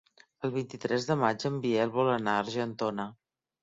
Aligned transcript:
El 0.47 0.53
vint-i-tres 0.55 1.05
de 1.11 1.19
maig 1.25 1.47
en 1.51 1.61
Biel 1.69 1.95
vol 2.01 2.13
anar 2.17 2.37
a 2.39 2.45
Argentona. 2.49 3.11